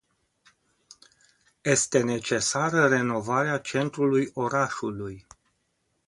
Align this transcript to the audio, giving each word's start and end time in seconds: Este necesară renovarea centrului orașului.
Este 1.63 2.03
necesară 2.03 2.87
renovarea 2.87 3.57
centrului 3.59 4.29
orașului. 4.33 5.25